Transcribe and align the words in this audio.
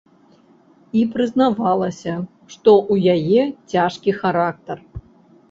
І 1.01 1.03
прызнавалася, 1.15 2.13
што 2.55 2.69
ў 2.93 3.15
яе 3.19 3.41
цяжкі 3.75 4.17
характар. 4.25 4.77